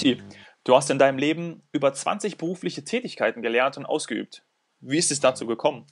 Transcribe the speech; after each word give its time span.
Otti, 0.00 0.22
du 0.64 0.74
hast 0.74 0.88
in 0.88 0.98
deinem 0.98 1.18
Leben 1.18 1.62
über 1.72 1.92
20 1.92 2.38
berufliche 2.38 2.84
Tätigkeiten 2.84 3.42
gelernt 3.42 3.76
und 3.76 3.84
ausgeübt. 3.84 4.46
Wie 4.80 4.96
ist 4.96 5.10
es 5.10 5.20
dazu 5.20 5.46
gekommen? 5.46 5.86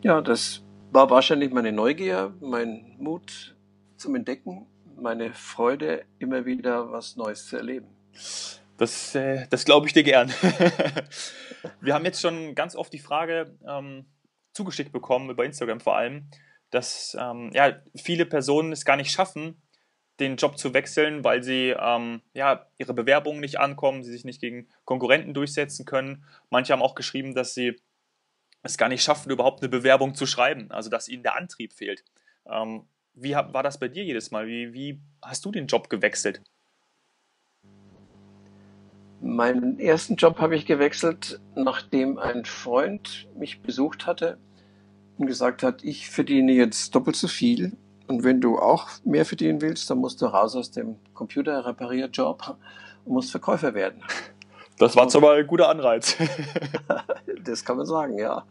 Ja, 0.00 0.22
das 0.22 0.62
war 0.90 1.10
wahrscheinlich 1.10 1.52
meine 1.52 1.70
Neugier, 1.70 2.34
mein 2.40 2.96
Mut 2.98 3.56
zum 3.98 4.14
Entdecken, 4.14 4.66
meine 4.96 5.34
Freude, 5.34 6.06
immer 6.18 6.46
wieder 6.46 6.90
was 6.90 7.16
Neues 7.16 7.46
zu 7.46 7.58
erleben. 7.58 7.88
Das, 8.78 9.14
äh, 9.14 9.46
das 9.50 9.66
glaube 9.66 9.86
ich 9.86 9.92
dir 9.92 10.02
gern. 10.02 10.32
Wir 11.82 11.92
haben 11.92 12.06
jetzt 12.06 12.22
schon 12.22 12.54
ganz 12.54 12.74
oft 12.74 12.90
die 12.94 13.00
Frage 13.00 13.58
ähm, 13.68 14.06
zugeschickt 14.54 14.92
bekommen, 14.92 15.28
über 15.28 15.44
Instagram 15.44 15.80
vor 15.80 15.96
allem, 15.98 16.30
dass 16.70 17.14
ähm, 17.20 17.50
ja, 17.52 17.82
viele 17.94 18.24
Personen 18.24 18.72
es 18.72 18.86
gar 18.86 18.96
nicht 18.96 19.12
schaffen, 19.12 19.61
den 20.22 20.36
Job 20.36 20.58
zu 20.58 20.72
wechseln, 20.72 21.24
weil 21.24 21.42
sie 21.42 21.74
ähm, 21.78 22.22
ja, 22.32 22.66
ihre 22.78 22.94
Bewerbungen 22.94 23.40
nicht 23.40 23.60
ankommen, 23.60 24.02
sie 24.02 24.12
sich 24.12 24.24
nicht 24.24 24.40
gegen 24.40 24.68
Konkurrenten 24.84 25.34
durchsetzen 25.34 25.84
können. 25.84 26.24
Manche 26.50 26.72
haben 26.72 26.82
auch 26.82 26.94
geschrieben, 26.94 27.34
dass 27.34 27.54
sie 27.54 27.76
es 28.62 28.78
gar 28.78 28.88
nicht 28.88 29.02
schaffen, 29.02 29.30
überhaupt 29.30 29.60
eine 29.60 29.68
Bewerbung 29.68 30.14
zu 30.14 30.26
schreiben, 30.26 30.70
also 30.70 30.88
dass 30.88 31.08
ihnen 31.08 31.22
der 31.22 31.36
Antrieb 31.36 31.72
fehlt. 31.72 32.04
Ähm, 32.46 32.84
wie 33.14 33.34
war 33.34 33.62
das 33.62 33.78
bei 33.78 33.88
dir 33.88 34.04
jedes 34.04 34.30
Mal? 34.30 34.46
Wie, 34.46 34.72
wie 34.72 35.00
hast 35.20 35.44
du 35.44 35.50
den 35.50 35.66
Job 35.66 35.90
gewechselt? 35.90 36.40
Meinen 39.20 39.78
ersten 39.78 40.16
Job 40.16 40.38
habe 40.38 40.56
ich 40.56 40.66
gewechselt, 40.66 41.40
nachdem 41.54 42.18
ein 42.18 42.44
Freund 42.44 43.28
mich 43.36 43.60
besucht 43.60 44.06
hatte 44.06 44.38
und 45.18 45.26
gesagt 45.26 45.62
hat, 45.62 45.84
ich 45.84 46.10
verdiene 46.10 46.52
jetzt 46.52 46.94
doppelt 46.94 47.16
so 47.16 47.28
viel 47.28 47.76
und 48.12 48.24
wenn 48.24 48.42
du 48.42 48.58
auch 48.58 48.88
mehr 49.04 49.24
verdienen 49.24 49.62
willst, 49.62 49.88
dann 49.88 49.98
musst 49.98 50.20
du 50.20 50.26
raus 50.26 50.54
aus 50.54 50.70
dem 50.70 50.96
Computerreparierjob 51.14 52.56
und 53.06 53.12
musst 53.12 53.30
Verkäufer 53.30 53.74
werden. 53.74 54.02
Das 54.78 54.96
war 54.96 55.06
zwar 55.06 55.34
ein 55.34 55.46
guter 55.46 55.68
Anreiz. 55.68 56.16
das 57.44 57.64
kann 57.64 57.76
man 57.76 57.86
sagen, 57.86 58.18
ja. 58.18 58.44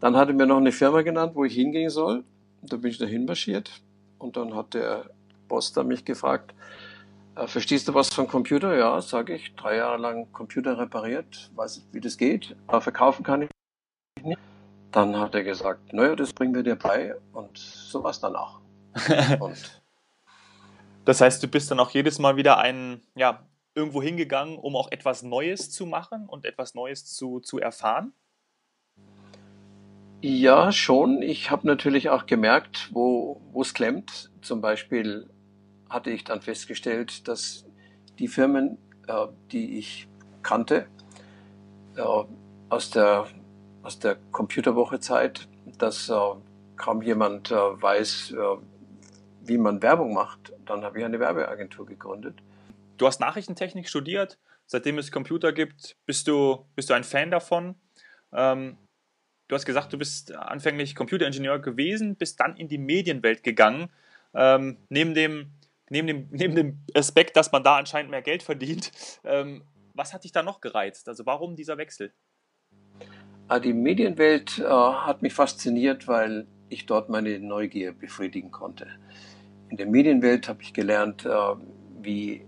Dann 0.00 0.16
hat 0.16 0.28
er 0.28 0.34
mir 0.34 0.46
noch 0.46 0.56
eine 0.56 0.72
Firma 0.72 1.02
genannt, 1.02 1.32
wo 1.34 1.44
ich 1.44 1.52
hingehen 1.52 1.90
soll. 1.90 2.24
Da 2.62 2.76
bin 2.76 2.90
ich 2.90 2.96
dahin 2.96 3.26
marschiert 3.26 3.82
und 4.18 4.36
dann 4.38 4.54
hat 4.54 4.72
der 4.72 5.10
Boss 5.46 5.72
da 5.72 5.82
mich 5.82 6.06
gefragt, 6.06 6.54
äh, 7.34 7.46
verstehst 7.48 7.86
du 7.86 7.92
was 7.92 8.08
von 8.14 8.28
Computer? 8.28 8.76
Ja, 8.78 9.02
sage 9.02 9.34
ich. 9.34 9.54
Drei 9.56 9.76
Jahre 9.76 9.98
lang 9.98 10.32
Computer 10.32 10.78
repariert, 10.78 11.50
weiß 11.54 11.86
wie 11.92 12.00
das 12.00 12.16
geht, 12.16 12.56
aber 12.68 12.80
verkaufen 12.80 13.22
kann 13.22 13.42
ich 13.42 13.50
nicht. 14.22 14.38
Dann 14.92 15.18
hat 15.18 15.34
er 15.34 15.44
gesagt, 15.44 15.92
naja, 15.92 16.16
das 16.16 16.32
bringen 16.32 16.54
wir 16.54 16.62
dir 16.62 16.76
bei 16.76 17.14
und 17.34 17.58
so 17.58 18.02
war 18.02 18.12
es 18.12 18.20
dann 18.20 18.36
auch. 18.36 18.60
Und 19.40 19.82
das 21.04 21.20
heißt, 21.20 21.42
du 21.42 21.48
bist 21.48 21.70
dann 21.70 21.80
auch 21.80 21.90
jedes 21.90 22.18
Mal 22.18 22.36
wieder 22.36 22.58
ein, 22.58 23.00
ja, 23.14 23.46
irgendwo 23.74 24.02
hingegangen, 24.02 24.58
um 24.58 24.76
auch 24.76 24.90
etwas 24.90 25.22
Neues 25.22 25.70
zu 25.70 25.86
machen 25.86 26.26
und 26.26 26.44
etwas 26.44 26.74
Neues 26.74 27.06
zu, 27.06 27.40
zu 27.40 27.58
erfahren? 27.58 28.12
Ja, 30.20 30.72
schon. 30.72 31.22
Ich 31.22 31.50
habe 31.50 31.66
natürlich 31.66 32.10
auch 32.10 32.26
gemerkt, 32.26 32.90
wo 32.92 33.40
es 33.60 33.72
klemmt. 33.72 34.30
Zum 34.42 34.60
Beispiel 34.60 35.30
hatte 35.88 36.10
ich 36.10 36.24
dann 36.24 36.42
festgestellt, 36.42 37.28
dass 37.28 37.64
die 38.18 38.26
Firmen, 38.26 38.78
äh, 39.06 39.28
die 39.52 39.78
ich 39.78 40.08
kannte, 40.42 40.88
äh, 41.96 42.02
aus 42.68 42.90
der, 42.90 43.28
aus 43.82 44.00
der 44.00 44.16
Computerwoche-Zeit, 44.32 45.48
dass 45.78 46.08
äh, 46.08 46.18
kaum 46.76 47.02
jemand 47.02 47.52
äh, 47.52 47.54
weiß, 47.54 48.32
äh, 48.32 48.77
wie 49.48 49.58
man 49.58 49.82
Werbung 49.82 50.14
macht. 50.14 50.52
Dann 50.66 50.84
habe 50.84 50.98
ich 50.98 51.04
eine 51.04 51.20
Werbeagentur 51.20 51.86
gegründet. 51.86 52.38
Du 52.96 53.06
hast 53.06 53.20
Nachrichtentechnik 53.20 53.88
studiert. 53.88 54.38
Seitdem 54.66 54.98
es 54.98 55.10
Computer 55.10 55.52
gibt, 55.52 55.96
bist 56.04 56.28
du, 56.28 56.66
bist 56.76 56.90
du 56.90 56.94
ein 56.94 57.04
Fan 57.04 57.30
davon. 57.30 57.74
Ähm, 58.32 58.76
du 59.48 59.54
hast 59.54 59.64
gesagt, 59.64 59.92
du 59.92 59.98
bist 59.98 60.34
anfänglich 60.34 60.94
Computeringenieur 60.94 61.58
gewesen, 61.58 62.16
bist 62.16 62.38
dann 62.40 62.56
in 62.56 62.68
die 62.68 62.76
Medienwelt 62.76 63.42
gegangen. 63.42 63.90
Ähm, 64.34 64.76
neben, 64.90 65.14
dem, 65.14 65.52
neben, 65.88 66.06
dem, 66.06 66.28
neben 66.30 66.54
dem 66.54 66.78
Aspekt, 66.94 67.36
dass 67.36 67.50
man 67.50 67.64
da 67.64 67.76
anscheinend 67.76 68.10
mehr 68.10 68.20
Geld 68.20 68.42
verdient, 68.42 68.92
ähm, 69.24 69.64
was 69.94 70.12
hat 70.12 70.24
dich 70.24 70.32
da 70.32 70.42
noch 70.42 70.60
gereizt? 70.60 71.08
Also 71.08 71.24
warum 71.24 71.56
dieser 71.56 71.78
Wechsel? 71.78 72.12
Ah, 73.48 73.60
die 73.60 73.72
Medienwelt 73.72 74.58
äh, 74.58 74.64
hat 74.64 75.22
mich 75.22 75.32
fasziniert, 75.32 76.06
weil 76.06 76.46
ich 76.68 76.84
dort 76.84 77.08
meine 77.08 77.40
Neugier 77.40 77.92
befriedigen 77.92 78.50
konnte. 78.50 78.86
In 79.68 79.76
der 79.76 79.86
Medienwelt 79.86 80.48
habe 80.48 80.62
ich 80.62 80.72
gelernt, 80.72 81.24
äh, 81.24 81.30
wie, 82.00 82.44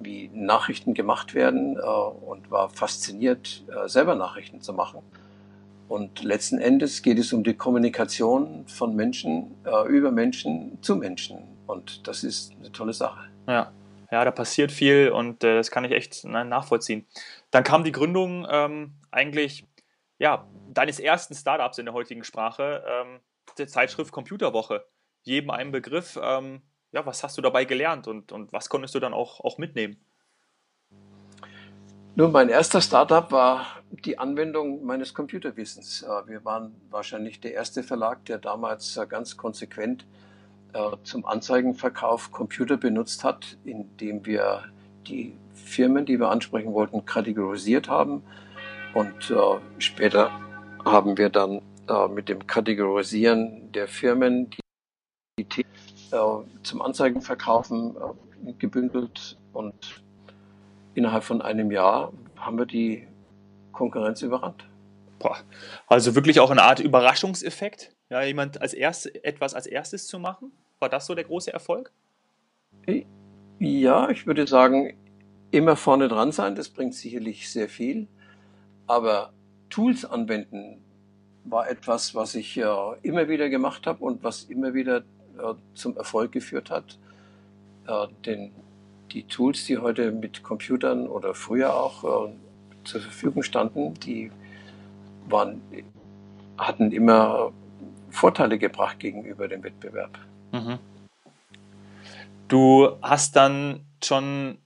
wie 0.00 0.30
Nachrichten 0.32 0.94
gemacht 0.94 1.34
werden 1.34 1.76
äh, 1.76 1.80
und 1.80 2.50
war 2.50 2.68
fasziniert, 2.68 3.64
äh, 3.68 3.88
selber 3.88 4.14
Nachrichten 4.14 4.60
zu 4.60 4.72
machen. 4.72 5.02
Und 5.88 6.24
letzten 6.24 6.58
Endes 6.58 7.02
geht 7.02 7.18
es 7.18 7.32
um 7.32 7.44
die 7.44 7.54
Kommunikation 7.54 8.66
von 8.66 8.96
Menschen 8.96 9.54
äh, 9.64 9.88
über 9.88 10.10
Menschen 10.10 10.78
zu 10.82 10.96
Menschen. 10.96 11.38
Und 11.66 12.06
das 12.08 12.24
ist 12.24 12.52
eine 12.58 12.72
tolle 12.72 12.92
Sache. 12.92 13.28
Ja, 13.46 13.72
ja 14.10 14.24
da 14.24 14.30
passiert 14.30 14.72
viel 14.72 15.10
und 15.10 15.44
äh, 15.44 15.54
das 15.54 15.70
kann 15.70 15.84
ich 15.84 15.92
echt 15.92 16.24
nein, 16.24 16.48
nachvollziehen. 16.48 17.06
Dann 17.50 17.62
kam 17.62 17.84
die 17.84 17.92
Gründung 17.92 18.46
ähm, 18.50 18.94
eigentlich 19.10 19.64
ja, 20.18 20.46
deines 20.72 20.98
ersten 20.98 21.34
Startups 21.34 21.78
in 21.78 21.86
der 21.86 21.94
heutigen 21.94 22.24
Sprache, 22.24 22.84
ähm, 22.88 23.20
der 23.58 23.68
Zeitschrift 23.68 24.12
Computerwoche. 24.12 24.84
Jedem 25.26 25.50
einen 25.50 25.72
Begriff. 25.72 26.18
Ähm, 26.22 26.62
ja, 26.92 27.04
was 27.04 27.24
hast 27.24 27.36
du 27.36 27.42
dabei 27.42 27.64
gelernt 27.64 28.06
und, 28.06 28.30
und 28.30 28.52
was 28.52 28.68
konntest 28.68 28.94
du 28.94 29.00
dann 29.00 29.12
auch, 29.12 29.40
auch 29.40 29.58
mitnehmen? 29.58 29.96
Nun, 32.14 32.30
mein 32.30 32.48
erster 32.48 32.80
Startup 32.80 33.30
war 33.32 33.66
die 33.90 34.18
Anwendung 34.18 34.84
meines 34.86 35.14
Computerwissens. 35.14 36.02
Äh, 36.02 36.28
wir 36.28 36.44
waren 36.44 36.80
wahrscheinlich 36.90 37.40
der 37.40 37.54
erste 37.54 37.82
Verlag, 37.82 38.24
der 38.26 38.38
damals 38.38 38.96
äh, 38.96 39.04
ganz 39.06 39.36
konsequent 39.36 40.06
äh, 40.72 40.96
zum 41.02 41.26
Anzeigenverkauf 41.26 42.30
Computer 42.30 42.76
benutzt 42.76 43.24
hat, 43.24 43.58
indem 43.64 44.24
wir 44.24 44.62
die 45.08 45.36
Firmen, 45.54 46.06
die 46.06 46.20
wir 46.20 46.30
ansprechen 46.30 46.72
wollten, 46.72 47.04
kategorisiert 47.04 47.88
haben. 47.88 48.22
Und 48.94 49.32
später 49.78 50.30
haben 50.84 51.18
wir 51.18 51.28
dann 51.28 51.60
mit 52.14 52.30
dem 52.30 52.46
Kategorisieren 52.46 53.70
der 53.72 53.88
Firmen 53.88 54.50
Themen 55.44 55.68
zum 56.62 56.80
Anzeigenverkaufen 56.80 57.94
gebündelt 58.58 59.36
und 59.52 60.02
innerhalb 60.94 61.24
von 61.24 61.42
einem 61.42 61.70
Jahr 61.70 62.12
haben 62.36 62.58
wir 62.58 62.64
die 62.64 63.06
Konkurrenz 63.72 64.22
überrannt. 64.22 64.66
Boah. 65.18 65.36
Also 65.88 66.14
wirklich 66.14 66.40
auch 66.40 66.50
eine 66.50 66.62
Art 66.62 66.80
Überraschungseffekt, 66.80 67.94
ja, 68.08 68.22
jemand 68.22 68.62
als 68.62 68.72
erst, 68.72 69.14
etwas 69.24 69.52
als 69.52 69.66
erstes 69.66 70.06
zu 70.06 70.18
machen. 70.18 70.52
War 70.78 70.88
das 70.88 71.04
so 71.04 71.14
der 71.14 71.24
große 71.24 71.52
Erfolg? 71.52 71.92
Ja, 73.58 74.08
ich 74.08 74.26
würde 74.26 74.46
sagen, 74.46 74.96
immer 75.50 75.76
vorne 75.76 76.08
dran 76.08 76.32
sein, 76.32 76.54
das 76.54 76.70
bringt 76.70 76.94
sicherlich 76.94 77.50
sehr 77.50 77.68
viel. 77.68 78.08
Aber 78.86 79.34
Tools 79.68 80.06
anwenden 80.06 80.82
war 81.44 81.68
etwas, 81.68 82.14
was 82.14 82.34
ich 82.34 82.56
äh, 82.56 82.64
immer 83.02 83.28
wieder 83.28 83.48
gemacht 83.50 83.86
habe 83.86 84.04
und 84.04 84.22
was 84.22 84.44
immer 84.44 84.72
wieder 84.74 85.04
äh, 85.38 85.54
zum 85.74 85.96
Erfolg 85.96 86.32
geführt 86.32 86.70
hat. 86.70 86.98
Äh, 87.86 88.06
den 88.24 88.52
die 89.12 89.24
Tools, 89.24 89.64
die 89.64 89.78
heute 89.78 90.10
mit 90.12 90.42
Computern 90.42 91.06
oder 91.06 91.34
früher 91.34 91.74
auch 91.74 92.28
äh, 92.28 92.32
zur 92.84 93.00
Verfügung 93.00 93.42
standen, 93.42 93.94
die 93.94 94.30
waren, 95.28 95.60
hatten 96.58 96.92
immer 96.92 97.52
Vorteile 98.10 98.58
gebracht 98.58 98.98
gegenüber 98.98 99.48
dem 99.48 99.62
Wettbewerb. 99.62 100.18
Mhm. 100.52 100.78
Du 102.48 102.96
hast 103.02 103.36
dann 103.36 103.86
schon, 104.02 104.58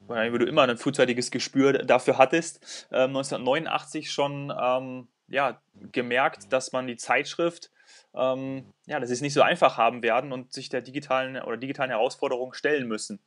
weil 0.00 0.30
du 0.32 0.46
immer 0.46 0.62
ein 0.62 0.76
frühzeitiges 0.76 1.30
Gespür 1.30 1.72
dafür 1.72 2.18
hattest, 2.18 2.86
äh, 2.90 3.04
1989 3.04 4.10
schon 4.10 4.52
ähm, 4.60 5.08
ja, 5.28 5.60
gemerkt, 5.92 6.52
dass 6.52 6.72
man 6.72 6.86
die 6.86 6.96
Zeitschrift 6.96 7.70
ähm, 8.14 8.72
ja, 8.86 9.00
dass 9.00 9.08
sie 9.08 9.14
es 9.14 9.20
nicht 9.20 9.34
so 9.34 9.42
einfach 9.42 9.76
haben 9.76 10.02
werden 10.02 10.32
und 10.32 10.52
sich 10.52 10.68
der 10.68 10.80
digitalen 10.80 11.40
oder 11.42 11.56
digitalen 11.56 11.90
Herausforderung 11.90 12.52
stellen 12.52 12.88
müssen. 12.88 13.20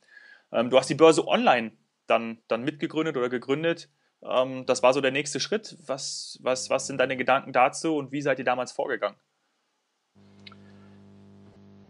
Ähm, 0.52 0.70
du 0.70 0.78
hast 0.78 0.90
die 0.90 0.96
Börse 0.96 1.28
online 1.28 1.72
dann, 2.08 2.40
dann 2.48 2.64
mitgegründet 2.64 3.18
oder 3.18 3.30
gegründet. 3.30 3.90
Ähm, 4.24 4.66
das 4.66 4.84
war 4.84 4.94
so 4.94 5.02
der 5.02 5.12
nächste 5.12 5.40
Schritt. 5.40 5.78
Was, 5.86 6.40
was, 6.42 6.70
was 6.70 6.88
sind 6.88 6.98
deine 6.98 7.18
Gedanken 7.18 7.54
dazu 7.54 7.96
und 7.96 8.12
wie 8.12 8.22
seid 8.22 8.40
ihr 8.40 8.46
damals 8.46 8.72
vorgegangen? 8.72 9.18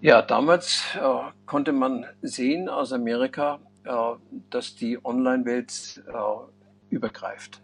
Ja, 0.02 0.22
damals 0.22 0.96
äh, 0.96 1.32
konnte 1.46 1.74
man 1.74 2.06
sehen 2.22 2.70
aus 2.70 2.94
Amerika, 2.94 3.60
äh, 3.84 4.14
dass 4.50 4.76
die 4.76 5.04
Online-Welt 5.04 6.04
äh, 6.08 6.94
übergreift, 6.94 7.62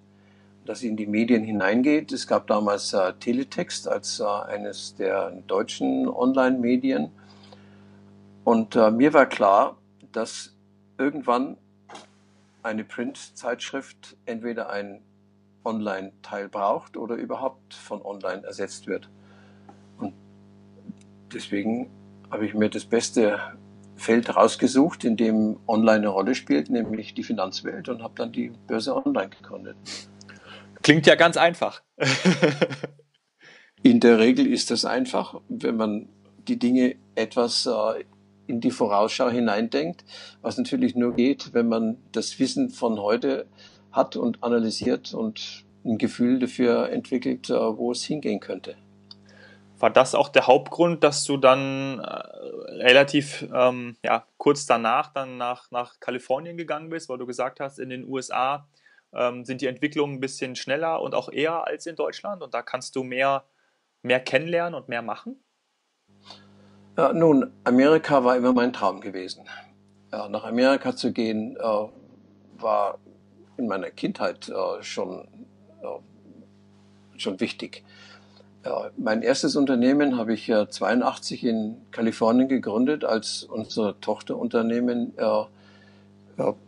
dass 0.66 0.80
sie 0.80 0.88
in 0.88 0.98
die 0.98 1.08
Medien 1.08 1.44
hineingeht. 1.44 2.12
Es 2.12 2.28
gab 2.28 2.48
damals 2.48 2.94
äh, 2.94 3.14
Teletext 3.14 3.88
als 3.88 4.20
äh, 4.20 4.26
eines 4.26 4.96
der 4.96 5.32
deutschen 5.48 6.08
Online-Medien. 6.08 7.12
Und 8.44 8.76
äh, 8.76 8.92
mir 8.92 9.14
war 9.14 9.28
klar, 9.28 9.78
dass 10.12 10.56
irgendwann 10.98 11.58
eine 12.64 12.84
Print-Zeitschrift 12.84 14.18
entweder 14.26 14.70
ein 14.70 15.02
Online-Teil 15.64 16.50
braucht 16.50 16.98
oder 16.98 17.16
überhaupt 17.16 17.74
von 17.74 18.02
Online 18.02 18.44
ersetzt 18.44 18.88
wird. 18.88 19.10
Und 20.00 20.14
deswegen 21.34 21.90
habe 22.32 22.46
ich 22.46 22.54
mir 22.54 22.70
das 22.70 22.86
beste 22.86 23.40
Feld 23.96 24.36
rausgesucht, 24.36 25.04
in 25.06 25.16
dem 25.16 25.58
Online 25.68 25.98
eine 25.98 26.08
Rolle 26.10 26.36
spielt, 26.36 26.70
nämlich 26.70 27.14
die 27.14 27.24
Finanzwelt 27.24 27.88
und 27.88 28.04
habe 28.04 28.14
dann 28.16 28.32
die 28.32 28.52
Börse 28.68 28.96
Online 28.96 29.30
gegründet. 29.30 29.78
Klingt 30.86 31.08
ja 31.08 31.16
ganz 31.16 31.36
einfach. 31.36 31.82
in 33.82 34.00
der 34.00 34.20
Regel 34.20 34.46
ist 34.46 34.70
das 34.70 34.86
einfach, 34.86 35.42
wenn 35.50 35.78
man 35.78 36.10
die 36.48 36.60
Dinge 36.60 36.96
etwas 37.16 37.66
äh, 37.66 38.04
in 38.46 38.62
die 38.62 38.70
Vorausschau 38.70 39.32
hineindenkt, 39.32 40.06
was 40.44 40.60
natürlich 40.60 40.94
nur 40.94 41.16
geht, 41.16 41.56
wenn 41.56 41.70
man 41.70 41.98
das 42.12 42.38
Wissen 42.38 42.70
von 42.70 43.00
heute 43.00 43.48
hat 43.92 44.16
und 44.16 44.44
analysiert 44.44 45.16
und 45.16 45.66
ein 45.84 45.98
Gefühl 45.98 46.38
dafür 46.38 46.92
entwickelt, 46.92 47.50
äh, 47.50 47.54
wo 47.56 47.92
es 47.92 48.04
hingehen 48.04 48.40
könnte. 48.40 48.76
War 49.80 49.90
das 49.90 50.14
auch 50.14 50.30
der 50.30 50.46
Hauptgrund, 50.46 51.04
dass 51.04 51.24
du 51.24 51.38
dann 51.38 51.98
äh, 51.98 52.04
relativ 52.76 53.44
ähm, 53.52 53.98
ja, 54.04 54.28
kurz 54.38 54.68
danach 54.68 55.12
dann 55.12 55.40
nach, 55.40 55.72
nach 55.72 56.00
Kalifornien 56.00 56.58
gegangen 56.58 56.92
bist, 56.92 57.10
weil 57.10 57.18
du 57.18 57.26
gesagt 57.26 57.60
hast, 57.60 57.80
in 57.80 57.90
den 57.90 58.08
USA 58.08 58.68
ähm, 59.16 59.46
sind 59.46 59.62
die 59.62 59.68
Entwicklungen 59.68 60.16
ein 60.16 60.20
bisschen 60.20 60.56
schneller 60.56 61.02
und 61.02 61.16
auch 61.16 61.30
eher 61.32 61.68
als 61.68 61.86
in 61.86 61.96
Deutschland 61.96 62.42
und 62.42 62.54
da 62.54 62.62
kannst 62.62 62.96
du 62.96 63.04
mehr, 63.04 63.46
mehr 64.02 64.20
kennenlernen 64.20 64.76
und 64.76 64.90
mehr 64.90 65.02
machen? 65.02 65.40
Ja, 66.98 67.12
nun, 67.12 67.52
Amerika 67.64 68.24
war 68.24 68.38
immer 68.38 68.54
mein 68.54 68.72
Traum 68.72 69.02
gewesen. 69.02 69.46
Ja, 70.12 70.30
nach 70.30 70.46
Amerika 70.46 70.96
zu 70.96 71.12
gehen 71.12 71.58
äh, 71.58 71.88
war 72.58 73.00
in 73.58 73.68
meiner 73.68 73.90
Kindheit 73.90 74.48
äh, 74.48 74.82
schon, 74.82 75.28
äh, 75.82 77.18
schon 77.20 77.40
wichtig. 77.40 77.84
mein 78.98 79.22
erstes 79.22 79.56
Unternehmen 79.56 80.18
habe 80.18 80.34
ich 80.34 80.48
82 80.48 81.44
in 81.44 81.78
Kalifornien 81.92 82.48
gegründet, 82.48 83.04
als 83.04 83.44
unser 83.44 84.00
Tochterunternehmen 84.02 85.14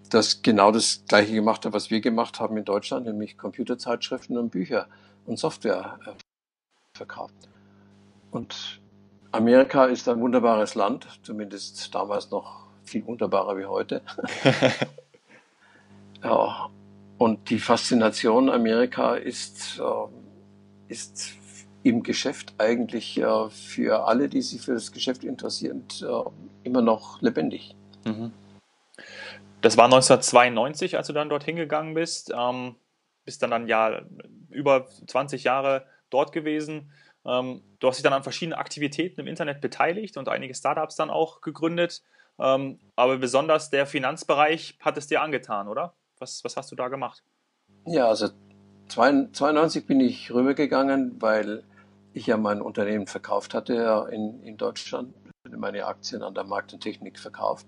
das 0.10 0.42
genau 0.42 0.72
das 0.72 1.04
gleiche 1.08 1.34
gemacht 1.34 1.66
hat, 1.66 1.74
was 1.74 1.90
wir 1.90 2.02
gemacht 2.02 2.40
haben 2.40 2.58
in 2.58 2.66
Deutschland, 2.66 3.06
nämlich 3.06 3.38
Computerzeitschriften 3.38 4.38
und 4.38 4.50
Bücher 4.50 4.88
und 5.26 5.38
Software 5.38 6.00
äh, 6.06 6.12
verkauft. 6.98 7.36
Und 8.32 8.82
Amerika 9.32 9.86
ist 9.86 10.08
ein 10.08 10.20
wunderbares 10.20 10.76
Land, 10.76 11.08
zumindest 11.24 11.94
damals 11.94 12.32
noch 12.32 12.68
viel 12.84 13.06
wunderbarer 13.06 13.58
wie 13.58 13.66
heute. 13.66 14.02
ja, 16.24 16.70
und 17.18 17.50
die 17.50 17.60
Faszination 17.60 18.50
Amerika 18.50 19.16
ist, 19.16 19.80
äh, 19.80 20.92
ist 20.92 21.34
im 21.84 22.04
Geschäft 22.04 22.54
eigentlich 22.58 23.18
äh, 23.18 23.50
für 23.50 24.06
alle, 24.06 24.30
die 24.30 24.42
sich 24.42 24.62
für 24.62 24.74
das 24.74 24.92
Geschäft 24.92 25.24
interessieren, 25.24 25.84
äh, 26.02 26.06
immer 26.64 26.82
noch 26.82 27.22
lebendig. 27.22 27.76
Mhm. 28.06 28.32
Das 29.62 29.78
war 29.78 29.86
1992, 29.86 30.98
als 30.98 31.08
du 31.08 31.14
dann 31.14 31.30
dorthin 31.30 31.56
gegangen 31.56 31.94
bist. 31.94 32.32
Ähm, 32.36 32.76
bist 33.26 33.42
dann, 33.42 33.52
dann 33.52 33.68
ja 33.68 34.02
über 34.50 34.88
20 34.88 35.44
Jahre 35.44 35.86
dort 36.10 36.32
gewesen. 36.32 36.92
Ähm, 37.26 37.62
du 37.80 37.88
hast 37.88 37.98
dich 37.98 38.04
dann 38.04 38.14
an 38.14 38.24
verschiedenen 38.24 38.58
Aktivitäten 38.58 39.20
im 39.20 39.28
Internet 39.28 39.60
beteiligt 39.60 40.16
und 40.18 40.30
einige 40.30 40.54
Startups 40.54 40.96
dann 40.96 41.10
auch 41.10 41.42
gegründet. 41.42 42.04
Ähm, 42.40 42.80
aber 42.96 43.18
besonders 43.18 43.70
der 43.70 43.86
Finanzbereich 43.86 44.78
hat 44.80 44.98
es 44.98 45.08
dir 45.08 45.22
angetan, 45.22 45.68
oder? 45.68 45.94
Was, 46.20 46.44
was 46.44 46.56
hast 46.56 46.72
du 46.72 46.76
da 46.76 46.88
gemacht? 46.88 47.24
Ja, 47.86 48.08
also 48.08 48.30
92 48.88 49.86
bin 49.86 50.00
ich 50.00 50.32
rübergegangen, 50.32 51.22
weil 51.22 51.64
ich 52.14 52.28
ja 52.28 52.38
mein 52.38 52.62
Unternehmen 52.62 53.08
verkauft 53.08 53.54
hatte 53.54 54.08
in, 54.12 54.42
in 54.44 54.58
Deutschland, 54.58 55.14
meine 55.50 55.86
Aktien 55.86 56.24
an 56.24 56.34
der 56.34 56.44
Markt 56.44 56.74
und 56.74 56.82
Technik 56.82 57.20
verkauft 57.20 57.66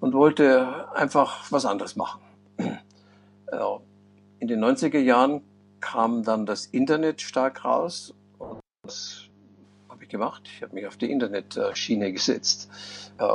und 0.00 0.14
wollte 0.14 0.92
einfach 0.94 1.50
was 1.50 1.64
anderes 1.66 1.96
machen. 1.96 2.20
In 4.38 4.48
den 4.48 4.62
90er 4.62 4.98
Jahren 4.98 5.42
kam 5.80 6.22
dann 6.22 6.46
das 6.46 6.66
Internet 6.66 7.22
stark 7.22 7.64
raus 7.64 8.14
das 8.86 9.24
habe 9.88 10.04
ich 10.04 10.08
gemacht. 10.08 10.42
Ich 10.54 10.62
habe 10.62 10.74
mich 10.74 10.86
auf 10.86 10.96
die 10.96 11.10
Internetschiene 11.10 12.12
gesetzt, 12.12 12.70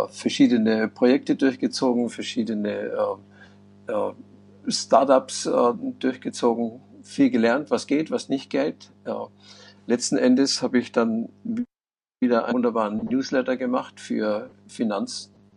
verschiedene 0.10 0.88
Projekte 0.88 1.36
durchgezogen, 1.36 2.10
verschiedene 2.10 3.18
Startups 4.68 5.48
äh, 5.48 5.74
durchgezogen, 6.00 6.82
viel 7.02 7.32
gelernt, 7.32 7.72
was 7.72 7.88
geht, 7.88 8.12
was 8.12 8.30
nicht 8.30 8.50
geht. 8.52 8.92
letzten 9.88 10.18
Endes 10.18 10.62
habe 10.62 10.78
ich 10.78 10.92
dann 10.92 11.30
wieder 12.22 12.46
einen 12.46 12.54
wunderbaren 12.54 13.06
Newsletter 13.10 13.58
gemacht 13.58 14.00
für 14.00 14.52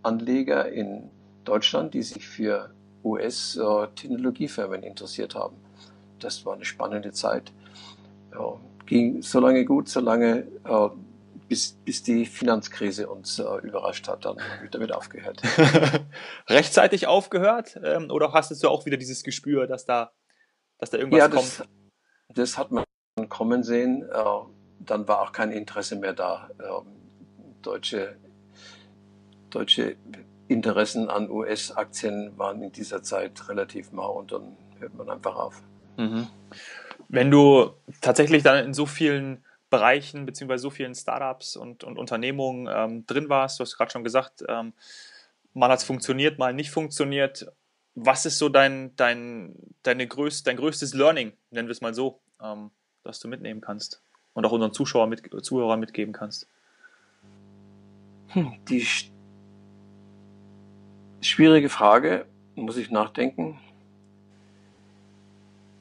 Finanzanleger 0.05 0.71
in 0.71 1.11
Deutschland, 1.45 1.95
die 1.95 2.03
sich 2.03 2.27
für 2.27 2.71
US-Technologiefirmen 3.03 4.83
interessiert 4.83 5.35
haben. 5.35 5.57
Das 6.19 6.45
war 6.47 6.55
eine 6.55 6.65
spannende 6.65 7.13
Zeit. 7.13 7.53
Ja, 8.33 8.59
ging 8.87 9.23
so 9.23 9.41
lange 9.41 9.65
gut, 9.65 9.89
so 9.89 10.01
lange, 10.01 10.47
äh, 10.65 10.89
bis, 11.49 11.73
bis 11.85 12.03
die 12.03 12.25
Finanzkrise 12.25 13.09
uns 13.09 13.39
äh, 13.39 13.45
überrascht 13.63 14.09
hat. 14.09 14.25
Dann 14.25 14.39
habe 14.39 14.65
ich 14.65 14.71
damit 14.71 14.93
aufgehört. 14.93 15.43
Rechtzeitig 16.49 17.07
aufgehört? 17.07 17.79
Ähm, 17.83 18.11
oder 18.11 18.33
hast 18.33 18.51
du 18.63 18.69
auch 18.69 18.87
wieder 18.87 18.97
dieses 18.97 19.23
Gespür, 19.23 19.67
dass 19.67 19.85
da, 19.85 20.13
dass 20.79 20.91
da 20.91 20.99
irgendwas 20.99 21.19
ja, 21.19 21.29
das, 21.29 21.59
kommt? 21.59 21.69
Das 22.35 22.59
hat 22.59 22.71
man 22.71 22.85
kommen 23.29 23.63
sehen. 23.63 24.03
Äh, 24.11 24.25
dann 24.81 25.07
war 25.07 25.21
auch 25.21 25.33
kein 25.33 25.51
Interesse 25.53 25.97
mehr 25.97 26.15
da. 26.15 26.49
Ähm, 26.59 26.87
deutsche, 27.63 28.17
deutsche 29.55 29.97
Interessen 30.49 31.09
an 31.09 31.31
US-Aktien 31.31 32.37
waren 32.37 32.63
in 32.63 32.73
dieser 32.73 33.03
Zeit 33.03 33.49
relativ 33.49 33.93
mau 33.93 34.19
und 34.19 34.33
dann 34.33 34.57
hört 34.79 34.95
man 34.95 35.09
einfach 35.09 35.37
auf. 35.37 35.63
Mhm. 35.97 36.27
Wenn 37.09 37.31
du 37.31 37.71
tatsächlich 38.01 38.43
dann 38.43 38.65
in 38.65 38.75
so 38.75 38.87
vielen 38.87 39.45
Bereichen 39.71 40.27
beziehungsweise 40.27 40.63
so 40.63 40.71
vielen 40.71 40.95
Startups 40.95 41.57
und, 41.57 41.85
und 41.85 41.99
Unternehmungen 41.99 42.69
ähm, 42.73 43.07
drin 43.07 43.29
warst, 43.29 43.59
du 43.59 43.63
hast 43.63 43.77
gerade 43.77 43.91
schon 43.91 44.05
gesagt, 44.05 44.45
ähm, 44.49 44.73
mal 45.53 45.71
hat 45.71 45.79
es 45.79 45.85
funktioniert, 45.85 46.39
mal 46.39 46.53
nicht 46.53 46.71
funktioniert. 46.71 47.47
Was 47.95 48.27
ist 48.27 48.39
so 48.39 48.49
dein, 48.49 48.95
dein, 48.97 49.55
deine 49.83 50.07
größt, 50.07 50.47
dein 50.47 50.57
größtes 50.57 50.95
Learning, 50.95 51.33
nennen 51.51 51.69
wir 51.69 51.73
es 51.73 51.81
mal 51.81 51.95
so, 51.95 52.21
ähm, 52.43 52.71
das 53.03 53.21
du 53.21 53.29
mitnehmen 53.29 53.61
kannst 53.61 54.03
und 54.33 54.45
auch 54.45 54.53
unseren 54.53 54.73
Zuschauer 54.73 55.07
mit, 55.07 55.23
Zuhörern 55.45 55.81
mitgeben 55.81 56.13
kannst? 56.13 56.49
Hm, 58.29 58.53
die 58.69 58.85
schwierige 61.29 61.69
Frage, 61.69 62.27
muss 62.55 62.77
ich 62.77 62.91
nachdenken. 62.91 63.59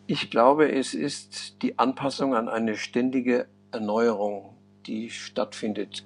Ich 0.07 0.29
glaube, 0.29 0.71
es 0.71 0.93
ist 0.93 1.61
die 1.61 1.79
Anpassung 1.79 2.35
an 2.35 2.49
eine 2.49 2.75
ständige 2.75 3.47
Erneuerung, 3.71 4.55
die 4.85 5.09
stattfindet, 5.09 6.05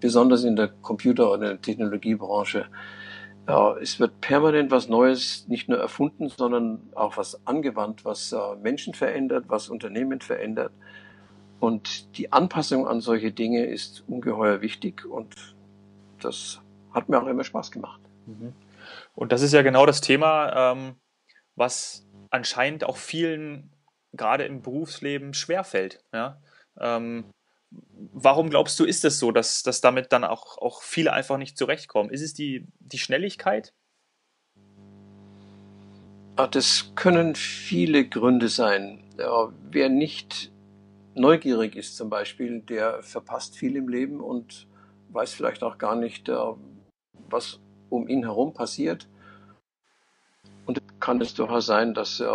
besonders 0.00 0.44
in 0.44 0.56
der 0.56 0.68
Computer- 0.68 1.38
der 1.38 1.60
Technologiebranche. 1.60 2.66
Ja, 3.48 3.76
es 3.76 3.98
wird 3.98 4.20
permanent 4.20 4.70
was 4.70 4.88
Neues 4.88 5.46
nicht 5.48 5.68
nur 5.68 5.78
erfunden, 5.78 6.28
sondern 6.28 6.80
auch 6.94 7.16
was 7.16 7.46
angewandt, 7.46 8.04
was 8.04 8.32
äh, 8.32 8.38
Menschen 8.62 8.92
verändert, 8.92 9.46
was 9.48 9.68
Unternehmen 9.68 10.20
verändert. 10.20 10.72
Und 11.58 12.16
die 12.18 12.30
Anpassung 12.30 12.86
an 12.86 13.00
solche 13.00 13.32
Dinge 13.32 13.64
ist 13.64 14.04
ungeheuer 14.06 14.60
wichtig 14.60 15.04
und 15.06 15.34
das 16.20 16.60
hat 16.92 17.08
mir 17.08 17.20
auch 17.20 17.26
immer 17.26 17.42
Spaß 17.44 17.70
gemacht. 17.70 18.00
Und 19.14 19.32
das 19.32 19.42
ist 19.42 19.52
ja 19.52 19.62
genau 19.62 19.86
das 19.86 20.00
Thema, 20.00 20.72
ähm, 20.72 20.96
was 21.56 22.06
anscheinend 22.30 22.84
auch 22.84 22.96
vielen 22.96 23.72
gerade 24.12 24.44
im 24.44 24.62
Berufsleben 24.62 25.34
schwerfällt. 25.34 26.02
Ja? 26.12 26.40
Ähm, 26.78 27.24
warum 27.70 28.50
glaubst 28.50 28.78
du, 28.80 28.84
ist 28.84 29.04
es 29.04 29.18
so, 29.18 29.32
dass, 29.32 29.62
dass 29.62 29.80
damit 29.80 30.12
dann 30.12 30.24
auch, 30.24 30.58
auch 30.58 30.82
viele 30.82 31.12
einfach 31.12 31.38
nicht 31.38 31.58
zurechtkommen? 31.58 32.10
Ist 32.10 32.22
es 32.22 32.34
die, 32.34 32.66
die 32.78 32.98
Schnelligkeit? 32.98 33.72
Das 36.52 36.92
können 36.94 37.34
viele 37.34 38.08
Gründe 38.08 38.48
sein. 38.48 39.02
Wer 39.16 39.88
nicht 39.88 40.52
neugierig 41.14 41.74
ist 41.74 41.96
zum 41.96 42.10
Beispiel, 42.10 42.60
der 42.60 43.02
verpasst 43.02 43.56
viel 43.56 43.74
im 43.74 43.88
Leben 43.88 44.20
und 44.20 44.68
weiß 45.10 45.34
vielleicht 45.34 45.64
auch 45.64 45.78
gar 45.78 45.96
nicht, 45.96 46.28
äh, 46.28 46.36
was 47.28 47.60
um 47.90 48.08
ihn 48.08 48.24
herum 48.24 48.52
passiert. 48.52 49.06
Und 50.66 50.82
kann 51.00 51.20
es 51.20 51.34
durchaus 51.34 51.66
sein, 51.66 51.94
dass 51.94 52.20
äh, 52.20 52.26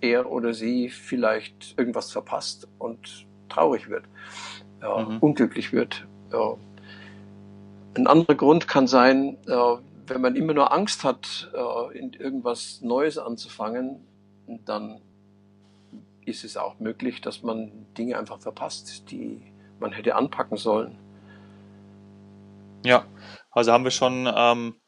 er 0.00 0.30
oder 0.30 0.52
sie 0.54 0.88
vielleicht 0.88 1.78
irgendwas 1.78 2.10
verpasst 2.10 2.66
und 2.78 3.26
traurig 3.48 3.88
wird, 3.88 4.04
äh, 4.82 5.04
mhm. 5.04 5.18
unglücklich 5.18 5.72
wird. 5.72 6.06
Ein 7.94 8.06
anderer 8.06 8.34
Grund 8.34 8.68
kann 8.68 8.86
sein, 8.86 9.36
äh, 9.46 9.76
wenn 10.06 10.20
man 10.20 10.34
immer 10.34 10.54
nur 10.54 10.72
Angst 10.72 11.04
hat, 11.04 11.50
äh, 11.54 11.98
in 11.98 12.14
irgendwas 12.14 12.80
Neues 12.80 13.18
anzufangen, 13.18 14.00
dann 14.64 15.00
ist 16.24 16.44
es 16.44 16.56
auch 16.56 16.78
möglich, 16.80 17.20
dass 17.20 17.42
man 17.42 17.70
Dinge 17.98 18.18
einfach 18.18 18.38
verpasst, 18.38 19.10
die 19.10 19.42
man 19.78 19.92
hätte 19.92 20.14
anpacken 20.14 20.56
sollen. 20.56 20.96
Ja, 22.84 23.04
also 23.52 23.72
haben 23.72 23.84
wir 23.84 23.90
schon 23.90 24.30
ähm, 24.34 24.80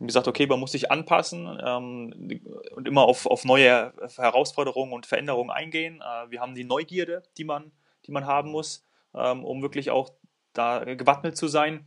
gesagt, 0.00 0.28
okay, 0.28 0.46
man 0.46 0.58
muss 0.58 0.72
sich 0.72 0.90
anpassen 0.90 1.60
ähm, 1.64 2.40
und 2.74 2.88
immer 2.88 3.02
auf, 3.02 3.26
auf 3.26 3.44
neue 3.44 3.92
Herausforderungen 4.16 4.92
und 4.92 5.06
Veränderungen 5.06 5.50
eingehen. 5.50 6.00
Äh, 6.00 6.30
wir 6.30 6.40
haben 6.40 6.54
die 6.54 6.64
Neugierde, 6.64 7.22
die 7.38 7.44
man, 7.44 7.72
die 8.06 8.12
man 8.12 8.26
haben 8.26 8.50
muss, 8.50 8.84
ähm, 9.14 9.44
um 9.44 9.62
wirklich 9.62 9.90
auch 9.90 10.10
da 10.52 10.84
gewappnet 10.84 11.36
zu 11.36 11.48
sein. 11.48 11.86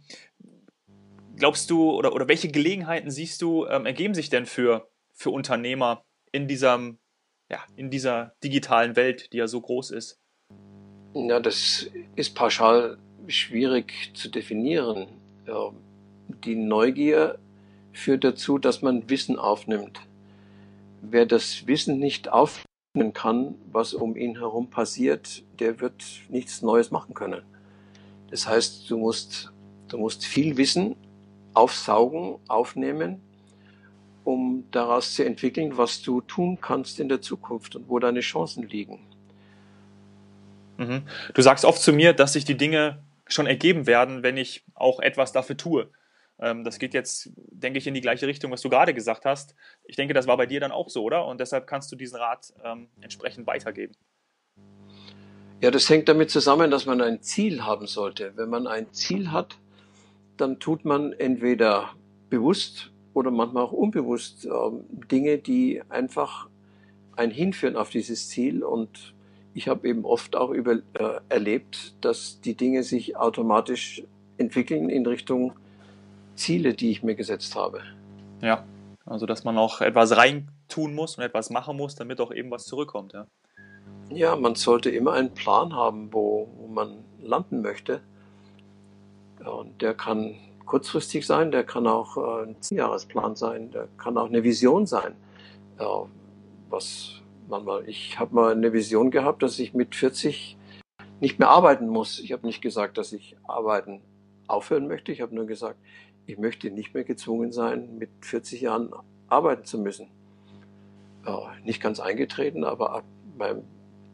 Glaubst 1.36 1.70
du 1.70 1.92
oder, 1.92 2.14
oder 2.14 2.28
welche 2.28 2.50
Gelegenheiten 2.50 3.12
siehst 3.12 3.42
du, 3.42 3.68
ähm, 3.68 3.86
ergeben 3.86 4.14
sich 4.14 4.30
denn 4.30 4.46
für, 4.46 4.90
für 5.12 5.32
Unternehmer 5.32 6.06
in, 6.32 6.48
diesem, 6.48 7.00
ja, 7.52 7.60
in 7.76 7.90
dieser 7.90 8.36
digitalen 8.44 8.96
Welt, 8.96 9.34
die 9.34 9.38
ja 9.38 9.48
so 9.48 9.60
groß 9.60 9.92
ist? 9.92 10.22
Ja, 11.14 11.40
das 11.40 11.90
ist 12.16 12.36
pauschal 12.36 12.98
schwierig 13.28 14.12
zu 14.14 14.30
definieren. 14.30 15.08
Die 16.44 16.56
Neugier 16.56 17.40
führt 17.94 18.24
dazu, 18.24 18.58
dass 18.58 18.82
man 18.82 19.10
Wissen 19.10 19.40
aufnimmt. 19.40 20.00
Wer 21.02 21.26
das 21.26 21.68
Wissen 21.68 22.00
nicht 22.00 22.30
aufnehmen 22.30 23.14
kann, 23.14 23.56
was 23.72 23.94
um 23.94 24.16
ihn 24.16 24.38
herum 24.38 24.70
passiert, 24.70 25.44
der 25.60 25.80
wird 25.80 26.04
nichts 26.30 26.62
Neues 26.62 26.92
machen 26.92 27.14
können. 27.14 27.42
Das 28.32 28.48
heißt, 28.48 28.90
du 28.90 28.98
musst, 28.98 29.52
du 29.88 29.98
musst 29.98 30.26
viel 30.26 30.58
Wissen 30.58 30.96
aufsaugen, 31.54 32.38
aufnehmen, 32.48 33.22
um 34.24 34.66
daraus 34.72 35.14
zu 35.14 35.24
entwickeln, 35.24 35.78
was 35.78 36.02
du 36.02 36.22
tun 36.22 36.60
kannst 36.60 37.00
in 37.00 37.08
der 37.08 37.22
Zukunft 37.22 37.76
und 37.76 37.88
wo 37.88 38.00
deine 38.00 38.22
Chancen 38.22 38.68
liegen. 38.68 39.00
Mhm. 40.78 41.04
Du 41.34 41.42
sagst 41.42 41.64
oft 41.64 41.82
zu 41.82 41.94
mir, 41.94 42.14
dass 42.14 42.34
sich 42.34 42.44
die 42.44 42.58
Dinge 42.58 43.00
schon 43.28 43.48
ergeben 43.48 43.88
werden, 43.88 44.24
wenn 44.24 44.38
ich 44.38 44.64
auch 44.74 45.00
etwas 45.00 45.32
dafür 45.32 45.58
tue. 45.58 45.90
Ähm, 46.40 46.64
das 46.64 46.80
geht 46.80 46.94
jetzt, 46.94 47.32
denke 47.36 47.80
ich, 47.80 47.88
in 47.88 47.94
die 47.94 48.02
gleiche 48.02 48.28
Richtung, 48.28 48.52
was 48.52 48.62
du 48.62 48.70
gerade 48.70 48.94
gesagt 48.94 49.26
hast. 49.26 49.56
Ich 49.86 49.96
denke, 49.96 50.14
das 50.14 50.28
war 50.28 50.38
bei 50.38 50.46
dir 50.46 50.60
dann 50.60 50.72
auch 50.72 50.90
so, 50.90 51.04
oder? 51.04 51.26
Und 51.26 51.40
deshalb 51.40 51.68
kannst 51.68 51.92
du 51.92 51.96
diesen 51.96 52.18
Rat 52.18 52.54
ähm, 52.64 52.90
entsprechend 53.02 53.48
weitergeben. 53.48 53.96
Ja, 55.62 55.72
das 55.72 55.90
hängt 55.90 56.10
damit 56.10 56.30
zusammen, 56.30 56.70
dass 56.70 56.86
man 56.86 57.02
ein 57.02 57.22
Ziel 57.22 57.64
haben 57.64 57.88
sollte. 57.88 58.34
Wenn 58.36 58.50
man 58.50 58.68
ein 58.68 58.92
Ziel 58.92 59.32
hat, 59.32 59.58
dann 60.38 60.60
tut 60.60 60.84
man 60.84 61.14
entweder 61.14 61.92
bewusst 62.30 62.92
oder 63.14 63.32
manchmal 63.32 63.64
auch 63.64 63.72
unbewusst 63.72 64.46
äh, 64.46 64.50
Dinge, 65.10 65.38
die 65.38 65.82
einfach 65.90 66.50
ein 67.16 67.32
hinführen 67.32 67.78
auf 67.78 67.90
dieses 67.90 68.28
Ziel. 68.28 68.64
Und 68.64 69.14
ich 69.54 69.70
habe 69.70 69.88
eben 69.88 70.04
oft 70.04 70.36
auch 70.36 70.50
über, 70.50 70.74
äh, 70.74 71.22
erlebt, 71.30 71.96
dass 72.02 72.42
die 72.42 72.56
Dinge 72.56 72.84
sich 72.84 73.16
automatisch 73.16 74.04
entwickeln 74.38 74.90
in 74.90 75.06
Richtung 75.06 75.54
Ziele, 76.36 76.74
die 76.74 76.92
ich 76.92 77.04
mir 77.04 77.16
gesetzt 77.16 77.56
habe. 77.56 77.82
Ja, 78.42 78.64
also 79.06 79.26
dass 79.26 79.44
man 79.44 79.58
auch 79.58 79.82
etwas 79.82 80.16
reintun 80.16 80.94
muss 80.94 81.18
und 81.18 81.24
etwas 81.24 81.50
machen 81.50 81.78
muss, 81.78 81.96
damit 81.96 82.20
auch 82.22 82.32
eben 82.32 82.52
was 82.52 82.66
zurückkommt. 82.66 83.14
Ja, 83.14 83.28
ja 84.10 84.36
man 84.36 84.56
sollte 84.56 84.90
immer 84.90 85.14
einen 85.14 85.34
Plan 85.34 85.74
haben, 85.74 86.14
wo, 86.14 86.50
wo 86.58 86.68
man 86.68 87.04
landen 87.22 87.62
möchte. 87.62 88.02
Und 89.44 89.82
der 89.82 89.94
kann 89.94 90.36
kurzfristig 90.66 91.26
sein, 91.26 91.52
der 91.52 91.64
kann 91.64 91.88
auch 91.88 92.18
äh, 92.18 92.44
ein 92.44 92.62
Zehnjahresplan 92.62 93.36
sein, 93.36 93.72
der 93.72 93.88
kann 93.98 94.18
auch 94.18 94.28
eine 94.28 94.44
Vision 94.44 94.86
sein. 94.88 95.16
Was 96.70 97.22
manchmal, 97.48 97.88
ich 97.88 98.20
habe 98.20 98.34
mal 98.34 98.52
eine 98.52 98.74
Vision 98.74 99.12
gehabt, 99.12 99.44
dass 99.44 99.60
ich 99.60 99.74
mit 99.74 99.96
40 99.96 100.58
nicht 101.20 101.40
mehr 101.40 101.50
arbeiten 101.50 101.88
muss. 101.88 102.20
Ich 102.20 102.32
habe 102.32 102.46
nicht 102.46 102.62
gesagt, 102.62 102.98
dass 102.98 103.14
ich 103.14 103.36
arbeiten 103.44 104.02
aufhören 104.48 104.88
möchte. 104.88 105.12
Ich 105.12 105.22
habe 105.22 105.36
nur 105.36 105.46
gesagt, 105.46 105.78
ich 106.28 106.38
möchte 106.38 106.70
nicht 106.72 106.94
mehr 106.94 107.04
gezwungen 107.04 107.52
sein, 107.52 107.98
mit 107.98 108.10
40 108.22 108.62
Jahren 108.62 108.92
arbeiten 109.28 109.66
zu 109.66 109.80
müssen. 109.80 110.08
Ja, 111.26 111.54
nicht 111.64 111.82
ganz 111.82 112.00
eingetreten, 112.00 112.64
aber 112.64 112.92
ab 112.92 113.04
meinem 113.38 113.64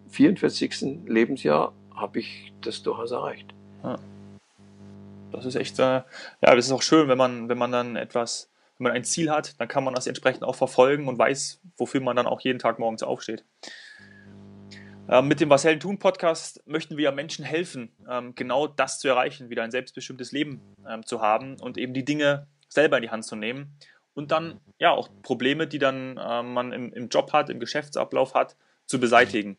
44. 0.09 1.05
Lebensjahr 1.05 1.73
habe 1.95 2.19
ich 2.19 2.53
das 2.61 2.83
durchaus 2.83 3.11
erreicht. 3.11 3.53
Ja. 3.83 3.97
Das 5.31 5.45
ist 5.45 5.55
echt, 5.55 5.79
äh, 5.79 5.83
ja, 5.83 6.03
das 6.41 6.65
ist 6.65 6.71
auch 6.71 6.81
schön, 6.81 7.07
wenn 7.07 7.17
man, 7.17 7.47
wenn 7.47 7.57
man 7.57 7.71
dann 7.71 7.95
etwas, 7.95 8.49
wenn 8.77 8.85
man 8.85 8.93
ein 8.93 9.03
Ziel 9.03 9.29
hat, 9.29 9.59
dann 9.59 9.67
kann 9.67 9.83
man 9.83 9.93
das 9.93 10.07
entsprechend 10.07 10.43
auch 10.43 10.55
verfolgen 10.55 11.07
und 11.07 11.17
weiß, 11.17 11.61
wofür 11.77 12.01
man 12.01 12.15
dann 12.15 12.27
auch 12.27 12.41
jeden 12.41 12.59
Tag 12.59 12.79
morgens 12.79 13.03
aufsteht. 13.03 13.45
Ähm, 15.09 15.27
mit 15.27 15.39
dem 15.39 15.49
Was 15.49 15.63
Helden 15.63 15.79
tun 15.79 15.99
Podcast 15.99 16.65
möchten 16.65 16.97
wir 16.97 17.11
Menschen 17.11 17.43
helfen, 17.43 17.91
ähm, 18.09 18.35
genau 18.35 18.67
das 18.67 18.99
zu 18.99 19.07
erreichen, 19.07 19.49
wieder 19.49 19.63
ein 19.63 19.71
selbstbestimmtes 19.71 20.31
Leben 20.31 20.61
ähm, 20.87 21.05
zu 21.05 21.21
haben 21.21 21.59
und 21.59 21.77
eben 21.77 21.93
die 21.93 22.05
Dinge 22.05 22.47
selber 22.69 22.97
in 22.97 23.03
die 23.03 23.09
Hand 23.09 23.25
zu 23.25 23.35
nehmen 23.35 23.75
und 24.13 24.31
dann 24.31 24.59
ja 24.79 24.91
auch 24.91 25.09
Probleme, 25.21 25.67
die 25.67 25.79
dann 25.79 26.15
man 26.15 26.73
im, 26.73 27.09
Job 27.09 27.31
hat, 27.33 27.49
im 27.49 27.59
Geschäftsablauf 27.61 28.33
hat, 28.33 28.57
zu 28.85 28.99
beseitigen. 28.99 29.57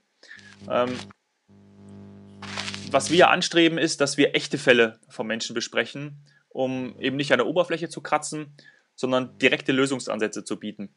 was 2.90 3.10
wir 3.10 3.30
anstreben, 3.30 3.78
ist, 3.78 4.02
dass 4.02 4.18
wir 4.18 4.34
echte 4.34 4.58
Fälle 4.58 4.98
von 5.08 5.26
Menschen 5.26 5.54
besprechen, 5.54 6.22
um 6.50 6.98
eben 7.00 7.16
nicht 7.16 7.32
an 7.32 7.38
der 7.38 7.46
Oberfläche 7.46 7.88
zu 7.88 8.02
kratzen, 8.02 8.54
sondern 8.94 9.38
direkte 9.38 9.72
Lösungsansätze 9.72 10.44
zu 10.44 10.58
bieten. 10.58 10.94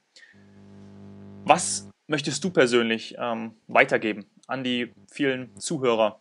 Was 1.45 1.89
möchtest 2.07 2.43
du 2.43 2.49
persönlich 2.49 3.15
ähm, 3.17 3.53
weitergeben 3.67 4.25
an 4.47 4.63
die 4.63 4.91
vielen 5.11 5.55
Zuhörer, 5.59 6.19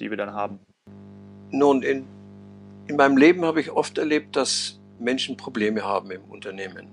die 0.00 0.10
wir 0.10 0.16
dann 0.16 0.32
haben? 0.32 0.60
Nun, 1.50 1.82
in, 1.82 2.06
in 2.86 2.96
meinem 2.96 3.16
Leben 3.16 3.44
habe 3.44 3.60
ich 3.60 3.70
oft 3.70 3.98
erlebt, 3.98 4.36
dass 4.36 4.78
Menschen 4.98 5.36
Probleme 5.36 5.82
haben 5.82 6.10
im 6.10 6.24
Unternehmen. 6.24 6.88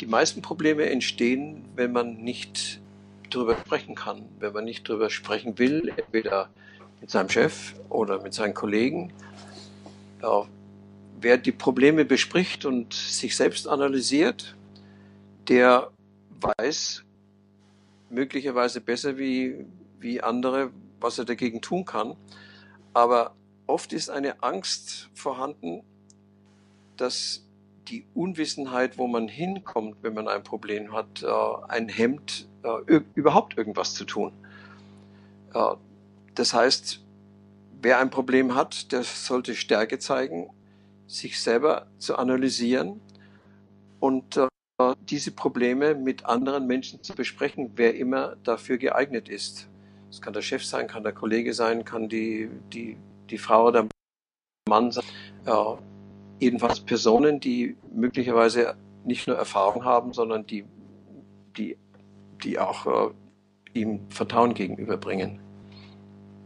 Die 0.00 0.06
meisten 0.06 0.40
Probleme 0.40 0.88
entstehen, 0.88 1.64
wenn 1.76 1.92
man 1.92 2.18
nicht 2.18 2.80
darüber 3.30 3.56
sprechen 3.56 3.94
kann, 3.94 4.22
wenn 4.38 4.52
man 4.52 4.64
nicht 4.64 4.88
darüber 4.88 5.10
sprechen 5.10 5.58
will, 5.58 5.92
entweder 5.96 6.48
mit 7.00 7.10
seinem 7.10 7.28
Chef 7.28 7.74
oder 7.88 8.22
mit 8.22 8.32
seinen 8.34 8.54
Kollegen. 8.54 9.12
Wer 11.20 11.36
die 11.36 11.52
Probleme 11.52 12.04
bespricht 12.04 12.64
und 12.64 12.94
sich 12.94 13.36
selbst 13.36 13.68
analysiert, 13.68 14.56
der 15.48 15.90
weiß 16.40 17.04
möglicherweise 18.10 18.80
besser 18.80 19.18
wie, 19.18 19.66
wie 19.98 20.20
andere, 20.20 20.70
was 21.00 21.18
er 21.18 21.24
dagegen 21.24 21.60
tun 21.60 21.84
kann. 21.84 22.16
Aber 22.92 23.34
oft 23.66 23.92
ist 23.92 24.10
eine 24.10 24.42
Angst 24.42 25.10
vorhanden, 25.14 25.82
dass 26.96 27.46
die 27.88 28.04
Unwissenheit, 28.14 28.98
wo 28.98 29.06
man 29.06 29.28
hinkommt, 29.28 29.96
wenn 30.02 30.14
man 30.14 30.28
ein 30.28 30.42
Problem 30.42 30.92
hat, 30.92 31.22
äh, 31.22 31.26
ein 31.68 31.88
hemmt, 31.88 32.48
äh, 32.62 33.00
überhaupt 33.14 33.56
irgendwas 33.56 33.94
zu 33.94 34.04
tun. 34.04 34.32
Äh, 35.54 35.74
das 36.34 36.54
heißt, 36.54 37.02
wer 37.82 37.98
ein 37.98 38.10
Problem 38.10 38.54
hat, 38.54 38.92
der 38.92 39.02
sollte 39.02 39.54
Stärke 39.54 39.98
zeigen, 39.98 40.50
sich 41.06 41.40
selber 41.40 41.86
zu 41.98 42.16
analysieren 42.16 43.00
und 43.98 44.38
diese 45.08 45.32
Probleme 45.32 45.94
mit 45.94 46.26
anderen 46.26 46.66
Menschen 46.66 47.02
zu 47.02 47.14
besprechen, 47.14 47.72
wer 47.76 47.94
immer 47.96 48.36
dafür 48.44 48.78
geeignet 48.78 49.28
ist. 49.28 49.68
Es 50.10 50.20
kann 50.20 50.32
der 50.32 50.42
Chef 50.42 50.64
sein, 50.64 50.86
kann 50.86 51.02
der 51.02 51.12
Kollege 51.12 51.54
sein, 51.54 51.84
kann 51.84 52.08
die, 52.08 52.50
die, 52.72 52.96
die 53.30 53.38
Frau 53.38 53.68
oder 53.68 53.82
der 53.82 53.88
Mann 54.68 54.90
sein. 54.90 55.04
Ja, 55.46 55.78
jedenfalls 56.40 56.80
Personen, 56.80 57.40
die 57.40 57.76
möglicherweise 57.92 58.76
nicht 59.04 59.26
nur 59.28 59.36
Erfahrung 59.36 59.84
haben, 59.84 60.12
sondern 60.12 60.46
die, 60.46 60.64
die, 61.56 61.76
die 62.42 62.58
auch 62.58 62.86
äh, 62.86 63.14
ihm 63.72 64.10
Vertrauen 64.10 64.54
gegenüberbringen. 64.54 65.40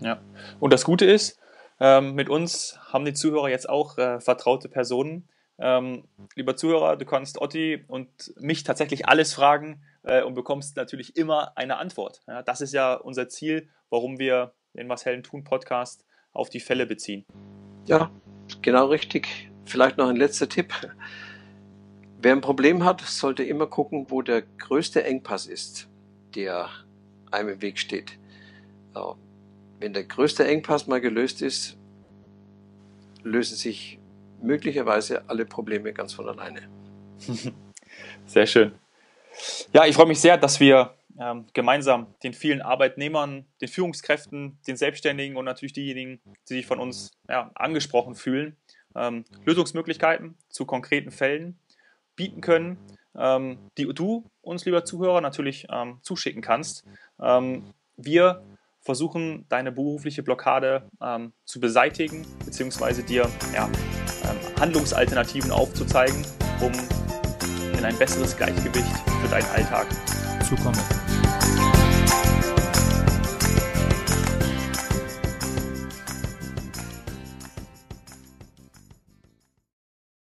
Ja, 0.01 0.21
und 0.61 0.73
das 0.73 0.85
Gute 0.85 1.07
ist, 1.07 1.39
ähm, 1.81 2.15
mit 2.15 2.29
uns 2.29 2.79
haben 2.93 3.05
die 3.05 3.15
Zuhörer 3.15 3.49
jetzt 3.49 3.69
auch 3.69 3.99
äh, 3.99 4.21
vertraute 4.21 4.69
Personen, 4.69 5.29
ähm, 5.59 6.05
lieber 6.35 6.57
Zuhörer, 6.57 6.97
du 6.97 7.05
kannst 7.05 7.41
Otti 7.41 7.85
und 7.87 8.35
mich 8.41 8.65
tatsächlich 8.65 9.09
alles 9.09 9.35
fragen 9.35 9.83
äh, 10.03 10.23
und 10.23 10.35
bekommst 10.35 10.77
natürlich 10.77 11.17
immer 11.17 11.57
eine 11.57 11.79
Antwort. 11.79 12.21
Ja, 12.27 12.43
das 12.43 12.61
ist 12.61 12.73
ja 12.73 12.95
unser 12.95 13.29
Ziel, 13.29 13.69
warum 13.91 14.19
wir 14.19 14.53
den 14.75 14.89
Was 14.89 15.05
Hellen 15.05 15.23
tun 15.23 15.45
Podcast 15.45 16.05
auf 16.33 16.51
die 16.51 16.61
Fälle 16.61 16.87
beziehen. 16.87 17.25
Ja, 17.87 18.11
genau 18.63 18.87
richtig. 18.87 19.51
Vielleicht 19.65 19.97
noch 19.97 20.09
ein 20.09 20.17
letzter 20.17 20.49
Tipp. 20.49 20.75
Wer 22.21 22.33
ein 22.33 22.41
Problem 22.41 22.85
hat, 22.85 23.01
sollte 23.03 23.45
immer 23.45 23.67
gucken, 23.67 24.07
wo 24.09 24.23
der 24.23 24.43
größte 24.43 25.05
Engpass 25.05 25.47
ist, 25.47 25.89
der 26.35 26.71
einem 27.31 27.51
im 27.51 27.63
Weg 27.63 27.79
steht. 27.79 28.19
Wenn 29.79 29.93
der 29.93 30.05
größte 30.05 30.47
Engpass 30.47 30.87
mal 30.87 31.01
gelöst 31.01 31.43
ist, 31.43 31.77
lösen 33.23 33.57
sich 33.57 33.99
möglicherweise 34.43 35.29
alle 35.29 35.45
Probleme 35.45 35.93
ganz 35.93 36.13
von 36.13 36.29
alleine. 36.29 36.69
Sehr 38.27 38.47
schön. 38.47 38.73
Ja, 39.73 39.85
ich 39.87 39.95
freue 39.97 40.07
mich 40.07 40.21
sehr, 40.21 40.37
dass 40.37 40.61
wir 40.61 40.95
ähm, 41.19 41.47
gemeinsam 41.53 42.07
den 42.23 42.35
vielen 42.35 42.63
Arbeitnehmern, 42.63 43.47
den 43.61 43.69
Führungskräften, 43.69 44.59
den 44.67 44.77
Selbstständigen 44.77 45.37
und 45.37 45.45
natürlich 45.45 45.73
diejenigen, 45.73 46.21
die 46.49 46.55
sich 46.55 46.67
von 46.67 46.79
uns 46.79 47.13
ja, 47.29 47.51
angesprochen 47.55 48.15
fühlen, 48.15 48.57
ähm, 48.95 49.25
Lösungsmöglichkeiten 49.45 50.37
zu 50.49 50.67
konkreten 50.67 51.11
Fällen 51.11 51.59
bieten 52.17 52.41
können, 52.41 52.79
ähm, 53.17 53.59
die 53.77 53.93
du 53.93 54.25
uns, 54.41 54.65
lieber 54.65 54.85
Zuhörer, 54.85 55.21
natürlich 55.21 55.67
ähm, 55.71 55.99
zuschicken 56.03 56.43
kannst. 56.43 56.85
Ähm, 57.21 57.75
wir 57.97 58.43
versuchen, 58.85 59.47
deine 59.49 59.73
berufliche 59.73 60.23
Blockade 60.23 60.91
ähm, 61.03 61.33
zu 61.45 61.61
beseitigen, 61.61 62.27
beziehungsweise 62.45 63.03
dir 63.03 63.29
ja, 63.55 63.69
Handlungsalternativen 64.61 65.51
aufzuzeigen, 65.51 66.25
um 66.61 66.73
in 67.77 67.85
ein 67.85 67.99
besseres 67.99 68.37
Gleichgewicht 68.37 68.97
für 69.23 69.29
deinen 69.29 69.49
Alltag 69.51 69.87
zu 70.49 70.55
kommen. 70.57 70.94